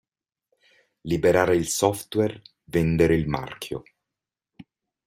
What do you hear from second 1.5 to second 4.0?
il software, vendere il marchio.